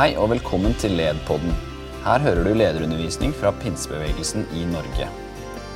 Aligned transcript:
Hei 0.00 0.14
og 0.16 0.30
velkommen 0.30 0.72
til 0.80 0.94
LED-podden. 0.96 1.50
Her 2.06 2.22
hører 2.24 2.46
du 2.46 2.54
lederundervisning 2.56 3.34
fra 3.36 3.50
pinsebevegelsen 3.60 4.46
i 4.56 4.62
Norge. 4.64 5.08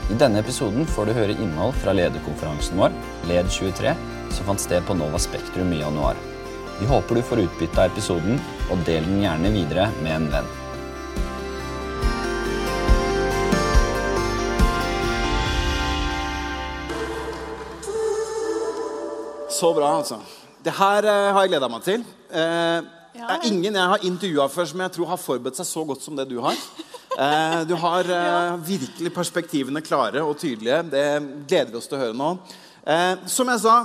I 0.08 0.16
denne 0.16 0.40
episoden 0.40 0.88
får 0.88 1.10
du 1.10 1.12
høre 1.18 1.34
innhold 1.34 1.74
fra 1.82 1.92
lederkonferansen 1.92 2.80
vår, 2.80 2.94
LED23, 3.28 3.92
som 4.32 4.48
fant 4.48 4.64
sted 4.64 4.80
på 4.88 4.96
Nova 4.96 5.20
Spektrum 5.20 5.74
i 5.76 5.82
januar. 5.82 6.16
Vi 6.78 6.88
håper 6.88 7.20
du 7.20 7.22
får 7.28 7.44
utbytte 7.44 7.84
av 7.84 7.92
episoden, 7.92 8.40
og 8.72 8.86
del 8.88 9.04
den 9.04 9.20
gjerne 9.26 9.52
videre 9.58 9.90
med 10.00 10.16
en 10.16 10.32
venn. 10.38 10.50
Så 19.52 19.76
bra, 19.76 19.98
altså. 20.00 20.22
Det 20.64 20.80
her 20.80 21.04
eh, 21.04 21.32
har 21.36 21.42
jeg 21.44 21.58
gleda 21.58 21.74
meg 21.76 21.90
til. 21.92 22.12
Eh, 23.14 23.22
det 23.22 23.36
er 23.36 23.46
ingen 23.46 23.78
jeg 23.78 23.90
har 23.92 24.04
intervjua 24.08 24.48
før 24.50 24.66
som 24.66 24.82
jeg 24.82 24.94
tror 24.96 25.12
har 25.12 25.20
forberedt 25.22 25.60
seg 25.60 25.68
så 25.68 25.84
godt 25.86 26.02
som 26.02 26.18
det 26.18 26.26
du 26.32 26.40
har. 26.42 26.58
Eh, 27.14 27.60
du 27.70 27.76
har 27.78 28.08
eh, 28.10 28.56
virkelig 28.66 29.12
perspektivene 29.14 29.82
klare 29.86 30.24
og 30.26 30.34
tydelige. 30.40 30.80
Det 30.90 31.04
gleder 31.46 31.70
vi 31.70 31.78
oss 31.78 31.86
til 31.86 32.00
å 32.00 32.02
høre 32.02 32.16
nå. 32.18 32.30
Eh, 32.82 33.12
som 33.30 33.52
jeg 33.52 33.62
sa, 33.62 33.76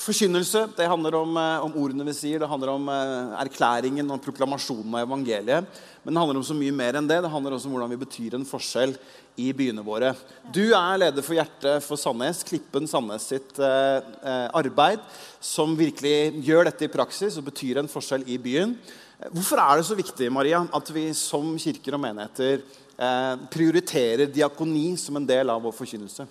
forkynnelse 0.00 0.68
det 0.76 0.88
handler 0.90 1.14
om, 1.18 1.36
eh, 1.36 1.64
om 1.64 1.74
ordene 1.78 2.06
vi 2.08 2.14
sier. 2.16 2.38
Det 2.38 2.48
handler 2.50 2.72
om 2.74 2.88
eh, 2.88 3.34
erklæringen 3.44 4.10
og 4.10 4.22
proklamasjonen 4.24 4.94
av 4.94 5.06
evangeliet. 5.06 5.82
Men 6.04 6.14
det 6.14 6.20
handler 6.20 6.40
om 6.40 6.46
så 6.46 6.56
mye 6.56 6.74
mer 6.74 6.98
enn 6.98 7.08
det. 7.08 7.20
Det 7.22 7.30
handler 7.30 7.56
også 7.56 7.70
om 7.70 7.76
hvordan 7.76 7.94
vi 7.94 8.02
betyr 8.02 8.34
en 8.36 8.48
forskjell 8.48 8.96
i 9.40 9.50
byene 9.56 9.82
våre. 9.84 10.12
Du 10.54 10.62
er 10.76 11.00
leder 11.00 11.24
for 11.24 11.34
Hjertet 11.34 11.82
for 11.82 11.98
Sandnes, 11.98 12.44
Klippen 12.46 12.86
Sandnes 12.90 13.26
sitt 13.32 13.58
eh, 13.58 13.98
eh, 14.22 14.46
arbeid, 14.54 15.02
som 15.42 15.74
virkelig 15.78 16.44
gjør 16.44 16.68
dette 16.68 16.86
i 16.86 16.92
praksis 16.92 17.38
og 17.40 17.48
betyr 17.48 17.82
en 17.82 17.90
forskjell 17.90 18.26
i 18.30 18.38
byen. 18.38 18.76
Hvorfor 19.32 19.60
er 19.62 19.78
det 19.78 19.88
så 19.88 19.96
viktig 19.98 20.30
Maria, 20.32 20.60
at 20.74 20.90
vi 20.92 21.08
som 21.16 21.54
kirker 21.58 21.96
og 21.96 22.02
menigheter 22.04 22.60
eh, 22.60 23.34
prioriterer 23.50 24.30
diakoni 24.30 24.92
som 25.00 25.18
en 25.18 25.28
del 25.28 25.50
av 25.50 25.62
vår 25.64 25.74
forkynnelse? 25.80 26.28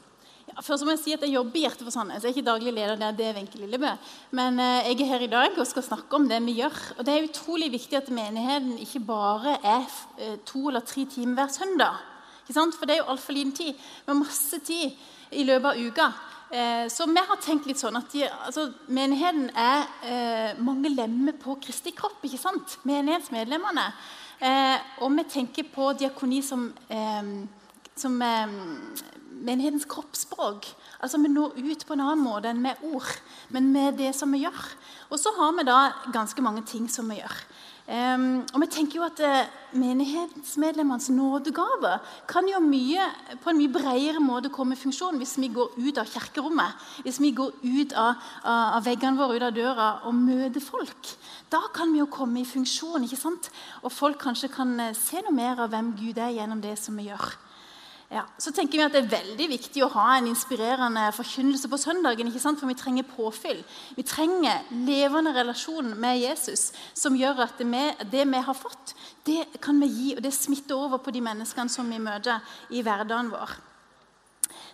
Først 0.61 0.85
må 0.85 0.93
Jeg 0.93 1.01
si 1.01 1.13
at 1.15 1.23
jeg 1.25 1.33
jobber 1.33 1.57
i 1.57 1.63
Hjertet 1.63 1.81
for 1.81 1.93
Sandnes. 1.93 2.21
Jeg 2.21 2.29
er 2.29 2.35
ikke 2.35 2.45
daglig 2.45 2.73
leder 2.73 2.97
der, 2.99 3.13
det 3.17 3.25
er 3.25 3.33
Wenche 3.33 3.57
Lillebø. 3.57 3.89
Men 4.37 4.59
eh, 4.59 4.89
jeg 4.91 5.01
er 5.01 5.09
her 5.09 5.23
i 5.25 5.31
dag 5.31 5.55
og 5.57 5.65
skal 5.65 5.83
snakke 5.83 6.13
om 6.13 6.27
det 6.29 6.37
vi 6.45 6.59
gjør. 6.59 6.75
Og 6.97 7.05
Det 7.05 7.13
er 7.13 7.25
utrolig 7.25 7.71
viktig 7.73 7.97
at 7.97 8.11
menigheten 8.13 8.77
ikke 8.77 8.99
bare 8.99 9.55
er 9.63 9.87
eh, 10.19 10.35
to 10.45 10.67
eller 10.67 10.85
tre 10.85 11.05
timer 11.05 11.33
hver 11.33 11.49
søndag. 11.49 11.97
For 12.45 12.85
det 12.85 12.93
er 12.95 13.01
jo 13.01 13.09
altfor 13.09 13.33
liten 13.33 13.55
tid. 13.55 13.73
Vi 13.73 14.11
har 14.11 14.19
masse 14.19 14.59
tid 14.59 14.91
i 15.31 15.43
løpet 15.47 15.69
av 15.71 15.81
uka. 15.87 16.07
Eh, 16.53 16.85
så 16.93 17.09
vi 17.09 17.25
har 17.25 17.41
tenkt 17.41 17.65
litt 17.65 17.81
sånn 17.81 17.97
at 17.97 18.13
de, 18.13 18.27
altså, 18.29 18.67
menigheten 18.87 19.49
er 19.57 20.61
mange 20.61 20.93
lemmer 20.93 21.33
på 21.33 21.57
Kristi 21.65 21.95
kropp. 21.97 22.21
ikke 22.21 22.37
sant? 22.37 22.77
Menighetsmedlemmene. 22.83 23.89
Og 25.01 25.17
vi 25.17 25.23
tenker 25.31 25.65
på 25.71 25.93
diakoni 25.97 26.41
som, 26.43 26.67
som 27.95 28.21
menighetens 29.43 29.87
kroppsspråk. 29.89 30.69
Altså 31.03 31.19
Vi 31.21 31.31
når 31.31 31.57
ut 31.59 31.85
på 31.85 31.93
en 31.93 32.05
annen 32.05 32.23
måte 32.23 32.49
enn 32.49 32.63
med 32.63 32.79
ord, 32.83 33.09
men 33.49 33.71
med 33.71 33.99
det 33.99 34.13
som 34.15 34.31
vi 34.31 34.45
gjør. 34.45 34.63
Og 35.11 35.19
så 35.19 35.33
har 35.37 35.53
vi 35.57 35.67
da 35.67 35.91
ganske 36.13 36.41
mange 36.41 36.63
ting 36.65 36.89
som 36.89 37.09
vi 37.11 37.19
gjør. 37.19 37.37
Um, 37.83 38.45
og 38.55 38.61
vi 38.61 38.67
tenker 38.71 38.95
jo 38.95 39.03
at 39.03 39.19
uh, 39.19 39.49
Menighetsmedlemmenes 39.75 41.09
nådegave 41.11 41.97
kan 42.31 42.47
jo 42.47 42.61
mye, 42.63 43.09
på 43.43 43.51
en 43.51 43.59
mye 43.59 43.73
bredere 43.73 44.21
måte 44.23 44.51
komme 44.53 44.77
i 44.77 44.79
funksjon 44.79 45.17
hvis 45.19 45.35
vi 45.41 45.49
går 45.51 45.75
ut 45.75 45.99
av 45.99 46.07
kirkerommet. 46.07 46.79
Hvis 47.03 47.19
vi 47.19 47.33
går 47.35 47.51
ut 47.59 47.95
av, 47.99 48.23
av, 48.45 48.77
av 48.77 48.87
veggene 48.87 49.19
våre, 49.19 49.35
ut 49.35 49.47
av 49.49 49.57
døra 49.57 49.89
og 50.07 50.15
møter 50.15 50.63
folk. 50.63 51.11
Da 51.51 51.59
kan 51.75 51.91
vi 51.91 51.99
jo 51.99 52.07
komme 52.07 52.39
i 52.39 52.47
funksjon. 52.47 53.03
ikke 53.03 53.19
sant? 53.19 53.51
Og 53.83 53.91
folk 53.91 54.21
kanskje 54.23 54.53
kan 54.53 54.77
uh, 54.79 54.93
se 54.95 55.19
noe 55.19 55.35
mer 55.35 55.59
av 55.59 55.75
hvem 55.75 55.91
Gud 55.99 56.23
er 56.23 56.37
gjennom 56.37 56.63
det 56.63 56.77
som 56.79 56.95
vi 56.95 57.09
gjør. 57.11 57.35
Ja, 58.13 58.27
så 58.37 58.51
tenker 58.53 58.77
vi 58.77 58.83
at 58.85 58.93
Det 58.93 59.01
er 59.01 59.09
veldig 59.09 59.47
viktig 59.49 59.81
å 59.81 59.89
ha 59.95 60.19
en 60.19 60.27
inspirerende 60.29 61.07
forkynnelse 61.17 61.69
på 61.69 61.79
søndagen. 61.81 62.27
ikke 62.27 62.39
sant? 62.43 62.59
For 62.59 62.69
vi 62.69 62.77
trenger 62.77 63.09
påfyll. 63.09 63.63
Vi 63.97 64.03
trenger 64.05 64.67
levende 64.85 65.33
relasjon 65.33 65.95
med 65.97 66.21
Jesus 66.21 66.71
som 66.93 67.17
gjør 67.17 67.41
at 67.47 67.57
det 67.57 67.67
vi, 67.71 67.83
det 68.11 68.27
vi 68.29 68.45
har 68.45 68.53
fått, 68.53 68.93
det 69.25 69.61
kan 69.61 69.79
vi 69.81 69.87
gi, 69.87 70.15
og 70.15 70.23
det 70.23 70.33
smitter 70.33 70.75
over 70.77 71.01
på 71.01 71.11
de 71.11 71.21
menneskene 71.21 71.69
som 71.69 71.89
vi 71.89 71.97
møter 71.97 72.43
i 72.69 72.83
hverdagen 72.85 73.33
vår. 73.33 73.57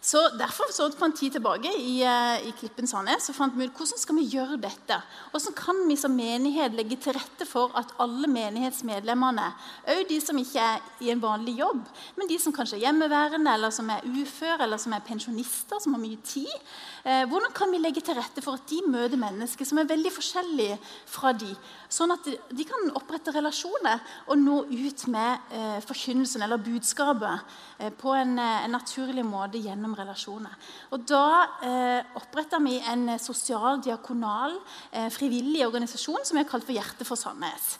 Så 0.02 0.22
Derfor 0.40 0.72
så 0.72 0.88
for 0.96 1.06
en 1.06 1.14
tid 1.14 1.34
tilbake 1.36 1.72
i, 1.76 2.02
eh, 2.04 2.48
i 2.48 2.52
Klippen 2.56 2.88
Sandnes 2.88 3.26
så 3.28 3.34
fant 3.36 3.56
vi 3.58 3.66
ut 3.68 3.76
hvordan 3.76 4.00
skal 4.00 4.16
vi 4.16 4.28
gjøre 4.32 4.60
dette. 4.62 5.02
Hvordan 5.32 5.56
kan 5.58 5.82
vi 5.88 5.98
som 6.00 6.16
menighet 6.16 6.74
legge 6.74 6.96
til 6.96 7.14
rette 7.14 7.46
for 7.46 7.72
at 7.76 7.92
alle 8.00 8.28
menighetsmedlemmene, 8.32 9.48
òg 9.92 10.08
de 10.08 10.20
som 10.24 10.38
ikke 10.40 10.60
er 10.60 10.80
i 11.04 11.12
en 11.12 11.22
vanlig 11.22 11.58
jobb, 11.60 11.84
men 12.16 12.28
de 12.30 12.40
som 12.40 12.54
kanskje 12.56 12.78
er 12.78 12.86
hjemmeværende, 12.88 13.54
eller 13.54 13.70
som 13.76 13.90
er 13.90 14.06
uføre, 14.08 14.64
eller 14.64 14.78
som 14.78 14.94
er 14.94 15.04
pensjonister, 15.04 15.80
som 15.84 15.94
har 15.94 16.02
mye 16.02 16.22
tid, 16.24 16.56
eh, 17.04 17.26
hvordan 17.26 17.52
kan 17.54 17.72
vi 17.72 17.78
legge 17.84 18.02
til 18.02 18.16
rette 18.16 18.42
for 18.42 18.56
at 18.56 18.68
de 18.70 18.80
møter 18.88 19.20
mennesker 19.20 19.66
som 19.66 19.78
er 19.80 19.90
veldig 19.90 20.12
forskjellige 20.16 20.80
fra 21.06 21.34
de, 21.34 21.52
sånn 21.90 22.12
at 22.16 22.24
de, 22.24 22.38
de 22.56 22.64
kan 22.64 22.92
opprette 22.96 23.34
relasjoner 23.36 24.00
og 24.30 24.40
nå 24.40 24.62
ut 24.70 25.06
med 25.12 25.52
eh, 25.52 25.80
forkynnelsen 25.84 26.46
eller 26.46 26.62
budskapet 26.64 27.46
eh, 27.80 27.92
på 27.92 28.14
en, 28.16 28.38
eh, 28.40 28.66
en 28.66 28.76
naturlig 28.78 29.26
måte 29.26 29.62
gjennom 29.62 29.89
gjennom 29.90 29.98
relasjoner. 29.98 30.56
Og 30.92 31.06
Da 31.06 31.48
eh, 31.64 32.04
oppretta 32.16 32.60
vi 32.62 32.80
en 32.80 33.18
sosial, 33.20 33.82
diakonal, 33.82 34.60
eh, 34.92 35.10
frivillig 35.10 35.66
organisasjon 35.66 36.24
som 36.24 36.38
vi 36.38 36.44
har 36.44 36.50
kalt 36.50 36.66
for 36.66 36.74
Hjerte 36.74 37.06
for 37.06 37.16
Sandnes. 37.16 37.80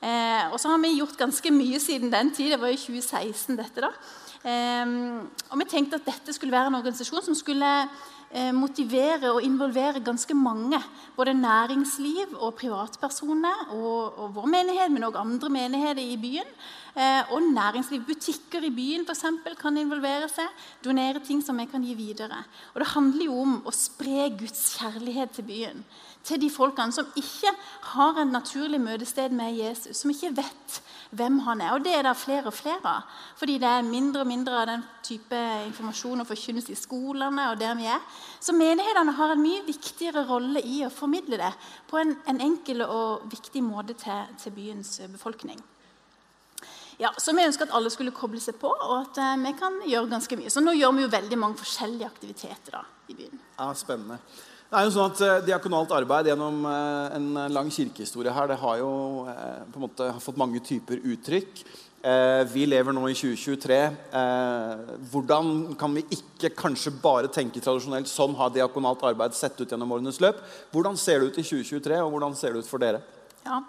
Eh, 0.00 0.48
og 0.50 0.58
så 0.58 0.70
har 0.70 0.78
vi 0.80 0.96
gjort 0.98 1.18
ganske 1.18 1.50
mye 1.50 1.78
siden 1.78 2.10
den 2.10 2.32
tid. 2.32 2.52
Det 2.52 2.60
var 2.60 2.68
i 2.68 2.76
2016. 2.76 3.56
dette 3.56 3.80
da. 3.80 3.90
Eh, 4.42 4.86
og 5.50 5.58
Vi 5.58 5.68
tenkte 5.68 5.96
at 5.96 6.06
dette 6.06 6.32
skulle 6.32 6.52
være 6.52 6.68
en 6.68 6.80
organisasjon 6.80 7.22
som 7.22 7.34
skulle 7.34 7.88
eh, 8.32 8.52
motivere 8.52 9.32
og 9.34 9.42
involvere 9.42 10.00
ganske 10.00 10.34
mange. 10.34 10.80
Både 11.16 11.34
næringsliv 11.34 12.38
og 12.40 12.54
privatpersoner 12.54 13.74
og, 13.74 14.18
og 14.18 14.34
vår 14.34 14.46
menighet, 14.46 14.90
men 14.90 15.04
også 15.04 15.20
andre 15.20 15.50
menigheter 15.50 16.00
i 16.02 16.16
byen. 16.16 16.48
Eh, 16.94 17.32
og 17.32 17.42
næringsliv. 17.42 18.02
Butikker 18.06 18.64
i 18.66 18.70
byen 18.74 19.06
for 19.06 19.14
eksempel, 19.14 19.54
kan 19.56 19.76
involvere 19.78 20.28
seg. 20.28 20.48
Donere 20.84 21.22
ting 21.22 21.42
som 21.44 21.58
vi 21.58 21.68
kan 21.70 21.84
gi 21.86 21.94
videre. 21.94 22.44
Og 22.74 22.80
Det 22.80 22.92
handler 22.94 23.24
jo 23.24 23.40
om 23.40 23.60
å 23.64 23.74
spre 23.74 24.30
Guds 24.38 24.76
kjærlighet 24.78 25.30
til 25.30 25.46
byen. 25.46 25.84
Til 26.24 26.40
de 26.40 26.50
folkene 26.50 26.92
som 26.92 27.06
ikke 27.16 27.54
har 27.94 28.18
en 28.20 28.34
naturlig 28.34 28.80
møtested 28.80 29.30
med 29.30 29.54
Jesus. 29.54 29.96
Som 30.02 30.10
ikke 30.10 30.34
vet 30.36 30.82
hvem 31.10 31.38
han 31.46 31.60
er. 31.60 31.72
Og 31.74 31.84
det 31.84 31.94
er 31.94 32.02
det 32.02 32.16
flere 32.16 32.50
og 32.50 32.54
flere 32.54 32.82
av. 32.82 33.02
Fordi 33.38 33.58
det 33.58 33.70
er 33.70 33.86
mindre 33.86 34.22
og 34.22 34.26
mindre 34.26 34.60
av 34.60 34.66
den 34.66 34.84
type 35.06 35.38
informasjon 35.70 36.20
og 36.20 36.26
forkynnelse 36.26 36.72
i 36.72 36.78
skolene. 36.78 37.50
og 37.50 37.58
der 37.60 37.74
vi 37.74 37.86
er. 37.86 38.00
Så 38.40 38.52
menighetene 38.52 39.12
har 39.12 39.32
en 39.32 39.42
mye 39.42 39.62
viktigere 39.66 40.26
rolle 40.26 40.60
i 40.60 40.84
å 40.84 40.90
formidle 40.90 41.38
det 41.38 41.54
på 41.86 41.98
en, 41.98 42.16
en 42.26 42.40
enkel 42.40 42.82
og 42.82 43.30
viktig 43.30 43.62
måte 43.62 43.94
til, 43.94 44.26
til 44.38 44.52
byens 44.52 45.00
befolkning. 45.12 45.60
Ja, 47.00 47.14
så 47.16 47.32
Vi 47.32 47.46
ønsker 47.46 47.64
at 47.64 47.74
alle 47.76 47.90
skulle 47.92 48.12
koble 48.12 48.40
seg 48.42 48.58
på, 48.60 48.68
og 48.68 48.94
at 48.98 49.18
uh, 49.20 49.34
vi 49.40 49.54
kan 49.56 49.80
gjøre 49.88 50.10
ganske 50.10 50.36
mye. 50.36 50.52
Så 50.52 50.60
nå 50.60 50.76
gjør 50.76 50.94
vi 50.98 51.06
jo 51.06 51.12
veldig 51.16 51.40
mange 51.40 51.60
forskjellige 51.60 52.08
aktiviteter 52.10 52.76
da, 52.76 52.84
i 53.08 53.16
byen. 53.16 53.44
Ja, 53.56 53.72
Spennende. 53.78 54.20
Det 54.70 54.78
er 54.78 54.86
jo 54.86 54.92
sånn 54.94 55.08
at 55.10 55.20
uh, 55.24 55.36
Diakonalt 55.46 55.94
arbeid 55.96 56.28
gjennom 56.28 56.66
uh, 56.68 57.08
en 57.16 57.30
lang 57.50 57.70
kirkehistorie 57.72 58.34
her, 58.36 58.50
det 58.52 58.58
har 58.60 58.82
jo 58.82 58.90
på 59.24 59.80
en 59.80 59.86
måte 59.86 60.10
fått 60.22 60.40
mange 60.40 60.60
typer 60.64 61.00
uttrykk. 61.00 61.64
Vi 62.48 62.62
lever 62.64 62.94
nå 62.96 63.02
i 63.10 63.12
2023. 63.12 63.74
Hvordan 65.12 65.50
kan 65.76 65.92
vi 65.92 66.00
ikke 66.16 66.48
kanskje 66.56 66.94
bare 66.96 67.28
tenke 67.28 67.60
tradisjonelt 67.60 68.08
sånn 68.08 68.38
har 68.38 68.54
diakonalt 68.54 69.04
arbeid 69.04 69.36
sett 69.36 69.60
ut 69.60 69.68
gjennom 69.68 69.92
årenes 69.98 70.16
løp? 70.24 70.40
Hvordan 70.72 70.96
ser 70.96 71.20
det 71.20 71.28
ut 71.28 71.40
i 71.42 71.44
2023, 71.44 71.98
og 72.00 72.14
hvordan 72.14 72.38
ser 72.40 72.56
det 72.56 72.64
ut 72.64 72.70
for 72.70 72.80
dere? 72.80 73.02
Ja, 73.40 73.62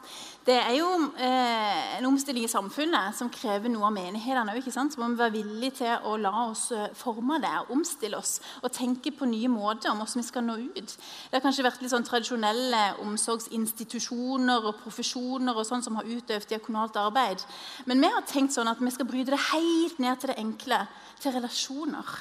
Det 0.45 0.55
er 0.57 0.73
jo 0.75 0.87
eh, 1.15 1.97
en 1.99 2.05
omstilling 2.09 2.43
i 2.43 2.49
samfunnet 2.51 3.15
som 3.15 3.29
krever 3.31 3.71
noe 3.71 3.85
av 3.87 3.93
menighetene 3.95 4.55
òg. 4.57 4.65
Så 4.67 4.83
må 4.99 5.07
vi 5.13 5.19
være 5.19 5.35
villige 5.37 5.77
til 5.77 6.07
å 6.09 6.17
la 6.19 6.31
oss 6.49 6.65
eh, 6.75 6.89
forme 6.97 7.37
det, 7.39 7.53
omstille 7.71 8.17
oss 8.19 8.41
og 8.59 8.73
tenke 8.75 9.13
på 9.15 9.29
nye 9.29 9.47
måter 9.51 9.93
om 9.93 10.01
hvordan 10.01 10.19
vi 10.19 10.27
skal 10.27 10.43
nå 10.43 10.57
ut. 10.65 10.95
Det 10.97 11.37
har 11.37 11.45
kanskje 11.45 11.67
vært 11.69 11.85
litt 11.85 11.93
sånn 11.93 12.07
tradisjonelle 12.07 12.81
omsorgsinstitusjoner 13.05 14.67
og 14.67 14.81
profesjoner 14.81 15.55
og 15.55 15.69
sånn 15.69 15.85
som 15.85 16.01
har 16.01 16.09
utøvd 16.09 16.51
diakonalt 16.51 16.99
arbeid. 16.99 17.45
Men 17.87 18.03
vi 18.03 18.11
har 18.11 18.27
tenkt 18.27 18.57
sånn 18.57 18.71
at 18.71 18.81
vi 18.81 18.91
skal 18.91 19.07
bryte 19.07 19.31
det 19.31 19.45
helt 19.53 20.03
ned 20.03 20.19
til 20.19 20.33
det 20.33 20.39
enkle, 20.41 20.83
til 21.21 21.37
relasjoner. 21.37 22.17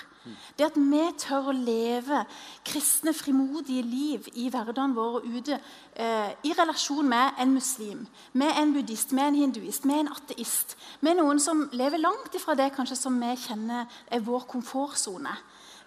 Det 0.58 0.66
at 0.66 0.76
vi 0.76 1.00
tør 1.18 1.48
å 1.48 1.54
leve 1.56 2.24
kristne, 2.66 3.14
frimodige 3.16 3.82
liv 3.86 4.26
i 4.36 4.50
hverdagen 4.52 4.92
vår 4.96 5.22
ute 5.24 5.56
eh, 5.56 6.32
i 6.44 6.52
relasjon 6.56 7.08
med 7.08 7.40
en 7.40 7.54
muslim, 7.56 8.02
med 8.36 8.52
en 8.60 8.74
buddhist, 8.74 9.14
med 9.16 9.30
en 9.30 9.38
hinduist, 9.40 9.88
med 9.88 10.02
en 10.02 10.12
ateist. 10.12 10.76
Med 11.00 11.16
noen 11.16 11.40
som 11.40 11.64
lever 11.72 12.02
langt 12.02 12.36
ifra 12.36 12.56
det 12.58 12.68
kanskje 12.76 12.98
som 13.00 13.16
vi 13.22 13.32
kjenner 13.46 13.88
er 14.12 14.26
vår 14.26 14.44
komfortsone. 14.50 15.32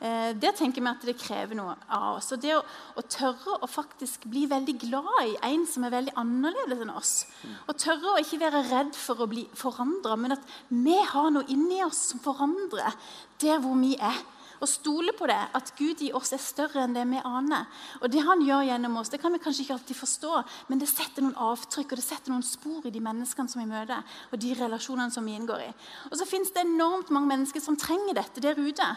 Eh, 0.03 0.33
der 0.35 0.51
tenker 0.51 0.83
vi 0.83 0.89
at 0.91 1.05
det 1.07 1.15
krever 1.15 1.55
noe 1.55 1.77
av 1.87 2.17
oss. 2.17 2.33
Og 2.35 2.41
det 2.43 2.51
å, 2.57 2.61
å, 2.99 3.03
tørre 3.07 3.55
å 3.63 3.69
faktisk 3.71 4.25
bli 4.27 4.43
veldig 4.51 4.75
glad 4.81 5.11
i 5.23 5.37
en 5.47 5.63
som 5.69 5.85
er 5.87 5.93
veldig 5.93 6.15
annerledes 6.19 6.83
enn 6.83 6.91
oss. 6.91 7.13
Og 7.71 7.77
tørre 7.79 8.11
å 8.11 8.19
ikke 8.19 8.41
være 8.41 8.65
redd 8.67 8.97
for 8.99 9.23
å 9.23 9.29
bli 9.31 9.45
forandra, 9.55 10.17
men 10.19 10.35
at 10.35 10.53
vi 10.67 10.97
har 11.13 11.31
noe 11.31 11.47
inni 11.53 11.79
oss 11.85 12.09
som 12.11 12.23
forandrer 12.23 12.91
der 13.39 13.63
hvor 13.63 13.79
vi 13.79 13.93
er 13.95 14.19
og 14.63 14.71
stole 14.71 15.13
på 15.17 15.27
det, 15.29 15.39
at 15.57 15.71
Gud 15.77 16.01
i 16.05 16.11
oss 16.15 16.33
er 16.35 16.41
større 16.41 16.85
enn 16.85 16.95
det 16.95 17.03
vi 17.09 17.21
aner. 17.23 17.67
Og 18.01 18.09
Det 18.13 18.23
han 18.23 18.43
gjør 18.45 18.67
gjennom 18.69 18.97
oss, 19.01 19.11
det 19.11 19.19
kan 19.21 19.33
vi 19.33 19.41
kanskje 19.43 19.65
ikke 19.65 19.77
alltid 19.77 19.99
forstå, 19.99 20.41
men 20.69 20.79
det 20.81 20.89
setter 20.89 21.25
noen 21.25 21.35
avtrykk 21.35 21.93
og 21.93 21.99
det 21.99 22.05
setter 22.05 22.31
noen 22.31 22.45
spor 22.47 22.87
i 22.87 22.93
de 22.93 23.01
menneskene 23.03 23.51
som 23.51 23.61
vi 23.61 23.67
møter, 23.69 24.03
og 24.31 24.39
de 24.39 24.53
relasjonene 24.57 25.11
som 25.13 25.25
vi 25.27 25.35
inngår 25.37 25.65
i. 25.67 25.71
Og 26.11 26.17
så 26.19 26.27
fins 26.29 26.53
det 26.55 26.63
enormt 26.63 27.11
mange 27.13 27.31
mennesker 27.33 27.63
som 27.63 27.77
trenger 27.79 28.17
dette 28.17 28.43
der 28.43 28.59
ute. 28.59 28.89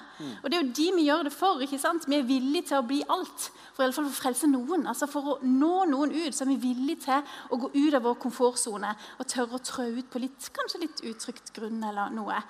Og 0.42 0.50
det 0.50 0.58
er 0.58 0.62
jo 0.64 0.76
de 0.78 0.88
vi 0.96 1.08
gjør 1.08 1.26
det 1.26 1.34
for. 1.34 1.62
ikke 1.62 1.80
sant? 1.82 2.06
Vi 2.08 2.18
er 2.20 2.28
villige 2.28 2.70
til 2.70 2.80
å 2.80 2.86
bli 2.86 3.02
alt, 3.12 3.50
for 3.74 3.82
i 3.82 3.86
alle 3.86 3.96
fall 3.96 4.08
for 4.08 4.14
å 4.14 4.22
frelse 4.22 4.50
noen. 4.50 4.86
Altså 4.86 5.08
For 5.10 5.34
å 5.34 5.36
nå 5.42 5.84
noen 5.90 6.14
ut, 6.14 6.34
så 6.34 6.44
er 6.44 6.52
vi 6.54 6.60
villige 6.68 7.06
til 7.06 7.36
å 7.50 7.60
gå 7.60 7.72
ut 7.74 7.96
av 7.96 8.06
vår 8.06 8.18
komfortsone 8.22 8.94
og 9.18 9.28
tørre 9.30 9.58
å 9.58 9.64
trø 9.64 9.88
ut 9.98 10.10
på 10.10 10.22
litt, 10.22 10.50
kanskje 10.54 10.82
litt 10.84 11.04
utrygt 11.10 11.52
grunn 11.56 11.82
eller 11.84 12.12
noe. 12.14 12.40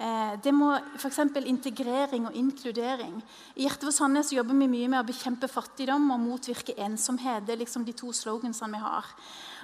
Eh, 0.00 0.36
det 0.40 0.52
må 0.56 0.72
f.eks. 0.96 1.18
integrering 1.44 2.28
og 2.30 2.36
inkludering. 2.36 2.59
I 2.68 3.62
Hjertet 3.62 3.86
for 3.86 3.94
Sandnes 3.94 4.32
jobber 4.34 4.56
vi 4.58 4.66
mye 4.68 4.88
med 4.92 5.00
å 5.00 5.06
bekjempe 5.08 5.48
fattigdom 5.48 6.10
og 6.12 6.20
motvirke 6.20 6.74
ensomhet. 6.76 7.46
Det 7.46 7.54
er 7.54 7.62
liksom 7.62 7.86
de 7.86 7.94
to 7.96 8.12
slogansene 8.12 8.76
vi 8.76 8.82
har. 8.82 9.08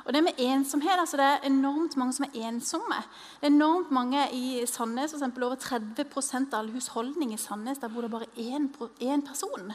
Og 0.06 0.12
Det 0.14 0.22
med 0.22 0.38
ensomhet, 0.38 0.98
altså 0.98 1.16
det 1.16 1.24
er 1.26 1.46
enormt 1.48 1.96
mange 1.96 2.14
som 2.14 2.24
er 2.26 2.48
ensomme. 2.48 2.98
Det 3.40 3.48
er 3.48 3.52
enormt 3.52 3.90
mange 3.90 4.22
i 4.32 4.64
Sandnes, 4.66 5.12
eksempel, 5.12 5.44
Over 5.44 5.56
30% 5.56 6.54
av 6.54 6.60
alle 6.60 6.72
husholdninger 6.72 7.34
i 7.34 7.42
Sandnes 7.42 7.78
der 7.78 7.88
bor 7.88 8.02
det 8.02 8.10
bare 8.10 8.30
én, 8.36 8.70
én 9.00 9.24
person. 9.26 9.72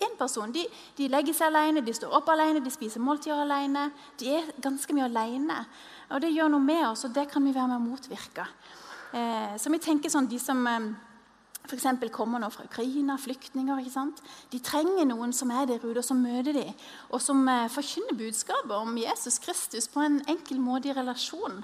En 0.00 0.16
person. 0.18 0.52
De, 0.52 0.64
de, 0.96 1.08
legger 1.08 1.34
seg 1.34 1.50
alene, 1.50 1.84
de 1.84 1.92
står 1.92 2.14
opp 2.14 2.28
alene, 2.28 2.62
de 2.64 2.70
spiser 2.70 3.00
måltider 3.00 3.42
alene. 3.42 3.90
De 4.18 4.30
er 4.30 4.52
ganske 4.62 4.94
mye 4.94 5.04
alene. 5.04 5.66
Og 6.10 6.20
Det 6.20 6.32
gjør 6.32 6.48
noe 6.48 6.60
med 6.60 6.86
oss, 6.86 7.04
og 7.04 7.14
det 7.14 7.28
kan 7.30 7.44
vi 7.44 7.52
være 7.52 7.68
med 7.74 7.76
å 7.76 7.88
motvirke. 7.90 8.46
Eh, 9.12 9.58
så 9.58 9.70
vi 9.70 9.78
tenker 9.78 10.10
sånn, 10.10 10.30
De 10.30 10.38
som 10.38 10.66
eh, 10.66 10.94
f.eks. 11.64 11.86
kommer 12.12 12.42
nå 12.42 12.50
fra 12.52 12.66
Ukraina, 12.68 13.16
flyktninger 13.20 13.80
ikke 13.80 13.92
sant? 13.94 14.20
De 14.52 14.60
trenger 14.60 15.06
noen 15.08 15.32
som 15.32 15.52
er 15.54 15.66
der 15.70 15.80
ute, 15.80 15.96
og 16.02 16.04
som 16.04 16.20
møter 16.20 16.52
dem, 16.56 16.72
og 17.08 17.22
som 17.24 17.40
eh, 17.48 17.70
forkynner 17.72 18.18
budskapet 18.18 18.74
om 18.76 18.96
Jesus 19.00 19.40
Kristus 19.40 19.88
på 19.88 20.04
en 20.04 20.20
enkel 20.28 20.60
i 20.84 20.92
relasjon. 20.92 21.62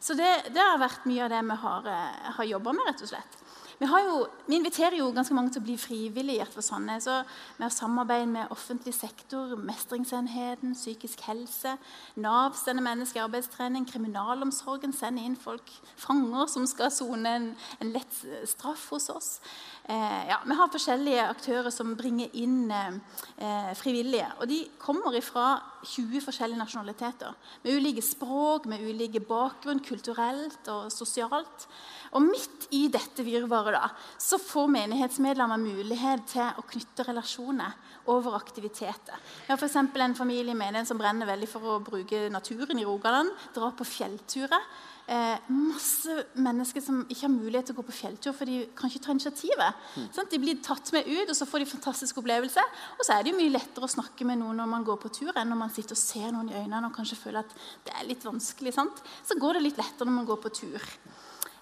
Så 0.00 0.16
det, 0.16 0.30
det 0.54 0.62
har 0.62 0.80
vært 0.80 1.04
mye 1.06 1.26
av 1.26 1.34
det 1.34 1.42
vi 1.50 1.58
har, 1.66 1.88
eh, 1.92 2.32
har 2.38 2.50
jobba 2.54 2.72
med. 2.72 2.88
rett 2.88 3.04
og 3.04 3.12
slett. 3.12 3.38
Vi, 3.82 3.88
jo, 3.88 4.26
vi, 4.46 4.54
inviterer 4.54 4.94
jo 4.94 5.08
ganske 5.10 5.34
mange 5.34 5.50
til 5.50 5.58
å 5.58 5.66
bli 5.66 5.74
frivillige. 5.80 6.44
i 6.46 6.54
for 6.54 6.62
Sandnes, 6.62 7.08
Vi 7.56 7.64
har 7.64 7.70
samarbeid 7.74 8.28
med 8.30 8.50
offentlig 8.54 8.94
sektor, 8.94 9.56
Mestringsenheten, 9.56 10.74
psykisk 10.74 11.20
helse, 11.26 11.76
Nav 12.14 12.54
sender 12.54 12.82
mennesker 12.82 13.18
i 13.18 13.24
arbeidstrening, 13.24 13.84
kriminalomsorgen 13.90 14.92
sender 14.92 15.24
inn 15.24 15.34
folk, 15.36 15.66
fanger 15.96 16.46
som 16.46 16.66
skal 16.66 16.92
sone 16.94 17.28
en, 17.28 17.48
en, 17.80 17.90
lett 17.90 18.20
straff 18.46 18.88
hos 18.90 19.08
oss. 19.10 19.40
Eh, 19.88 20.28
ja, 20.28 20.38
vi 20.46 20.54
har 20.54 20.70
forskjellige 20.70 21.26
aktører 21.26 21.74
som 21.74 21.96
bringer 21.98 22.30
inn 22.38 22.70
eh, 22.70 23.72
frivillige. 23.74 24.28
Og 24.38 24.46
de 24.46 24.60
kommer 24.78 25.18
fra 25.26 25.58
20 25.82 26.22
forskjellige 26.22 26.62
nasjonaliteter. 26.62 27.34
Med 27.64 27.80
ulike 27.80 28.02
språk, 28.02 28.70
med 28.70 28.86
ulike 28.86 29.24
bakgrunn, 29.26 29.82
kulturelt 29.82 30.70
og 30.70 30.86
sosialt. 30.94 31.66
Og 32.12 32.24
midt 32.24 32.66
i 32.76 32.86
dette 32.92 33.24
virvaret 33.24 33.72
da, 33.76 33.88
så 34.20 34.38
får 34.40 34.68
menighetsmedlemmer 34.74 35.60
mulighet 35.60 36.26
til 36.34 36.60
å 36.60 36.64
knytte 36.68 37.06
relasjoner 37.08 37.76
over 38.12 38.36
aktiviteter. 38.36 39.20
Vi 39.46 39.52
har 39.52 39.60
f.eks. 39.60 39.78
en 39.80 40.16
familie 40.18 40.52
i 40.52 40.58
menigheten 40.58 40.90
som 40.90 41.00
brenner 41.00 41.28
veldig 41.28 41.48
for 41.48 41.68
å 41.74 41.82
bruke 41.84 42.26
naturen 42.32 42.80
i 42.80 42.86
Rogaland. 42.88 43.32
Dra 43.56 43.70
på 43.76 43.86
fjellturer. 43.88 44.66
Eh, 45.12 45.48
masse 45.50 46.14
mennesker 46.38 46.84
som 46.84 47.00
ikke 47.08 47.26
har 47.26 47.32
mulighet 47.32 47.70
til 47.70 47.74
å 47.74 47.80
gå 47.80 47.86
på 47.88 47.96
fjelltur, 47.96 48.36
for 48.36 48.48
de 48.48 48.60
kan 48.78 48.92
ikke 48.92 49.02
ta 49.06 49.16
initiativet. 49.16 49.80
Mm. 49.98 50.06
De 50.30 50.40
blir 50.44 50.60
tatt 50.62 50.92
med 50.94 51.08
ut, 51.08 51.32
og 51.32 51.34
så 51.36 51.48
får 51.48 51.64
de 51.64 51.70
fantastisk 51.72 52.20
opplevelse. 52.22 52.64
Og 52.98 53.02
så 53.04 53.16
er 53.16 53.24
det 53.24 53.32
jo 53.32 53.40
mye 53.40 53.56
lettere 53.56 53.88
å 53.88 53.94
snakke 53.96 54.28
med 54.28 54.40
noen 54.40 54.62
når 54.62 54.70
man 54.76 54.86
går 54.86 55.00
på 55.02 55.12
tur, 55.16 55.32
enn 55.34 55.50
når 55.52 55.62
man 55.64 55.74
sitter 55.74 55.98
og 55.98 56.02
ser 56.04 56.30
noen 56.30 56.52
i 56.52 56.60
øynene 56.60 56.86
og 56.88 56.96
kanskje 56.96 57.18
føler 57.24 57.42
at 57.42 57.56
det 57.88 57.96
er 57.96 58.08
litt 58.08 58.24
vanskelig. 58.28 58.76
Sant? 58.76 59.02
Så 59.26 59.40
går 59.40 59.58
det 59.58 59.66
litt 59.66 59.80
lettere 59.80 60.08
når 60.08 60.18
man 60.20 60.30
går 60.30 60.42
på 60.44 60.54
tur. 60.62 60.88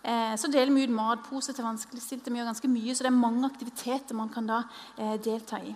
Eh, 0.05 0.37
så 0.37 0.49
deler 0.49 0.73
vi 0.73 0.87
ut 0.89 0.97
matpose 0.97 1.53
til 1.53 1.67
vanskeligstilte. 1.67 2.33
Vi 2.33 2.41
gjør 2.41 2.51
ganske 2.53 2.73
mye, 2.73 2.95
så 2.95 3.05
det 3.05 3.13
er 3.13 3.21
mange 3.21 3.47
aktiviteter 3.47 4.17
man 4.17 4.33
kan 4.33 4.49
da 4.49 4.63
eh, 4.97 5.17
delta 5.21 5.61
i. 5.61 5.75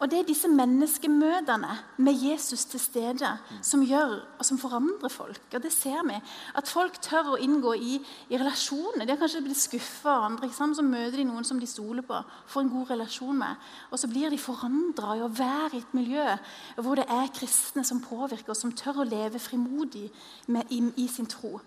Og 0.00 0.10
Det 0.10 0.18
er 0.18 0.26
disse 0.26 0.48
menneskemøtene 0.48 1.72
med 1.98 2.12
Jesus 2.16 2.64
til 2.64 2.80
stede 2.80 3.28
som 3.62 3.82
gjør 3.84 4.14
og 4.38 4.44
som 4.44 4.58
forandrer 4.58 5.12
folk. 5.12 5.42
Og 5.54 5.62
det 5.62 5.72
ser 5.72 6.00
vi. 6.08 6.16
At 6.56 6.68
folk 6.68 6.96
tør 7.02 7.34
å 7.34 7.40
inngå 7.40 7.74
i, 7.76 7.98
i 8.30 8.38
relasjoner. 8.40 9.04
De 9.04 9.12
har 9.12 9.20
kanskje 9.20 9.42
blitt 9.44 9.60
skuffa 9.60 10.14
av 10.16 10.26
andre. 10.30 10.48
Så 10.52 10.82
møter 10.86 11.18
de 11.20 11.26
noen 11.28 11.44
som 11.44 11.60
de 11.60 11.68
stoler 11.68 12.06
på, 12.06 12.22
får 12.48 12.64
en 12.64 12.72
god 12.72 12.94
relasjon 12.94 13.38
med. 13.38 13.68
Og 13.90 14.00
så 14.00 14.08
blir 14.08 14.32
de 14.32 14.40
forandra 14.40 15.18
i 15.18 15.24
å 15.24 15.28
være 15.30 15.76
i 15.76 15.82
et 15.82 15.94
miljø 15.96 16.24
hvor 16.80 16.98
det 16.98 17.06
er 17.10 17.34
kristne 17.36 17.84
som 17.84 18.00
påvirker, 18.02 18.54
og 18.54 18.58
som 18.58 18.72
tør 18.72 19.02
å 19.02 19.08
leve 19.08 19.42
frimodig 19.42 20.08
med, 20.48 20.72
i, 20.72 20.82
i 21.04 21.08
sin 21.10 21.28
tro. 21.28 21.58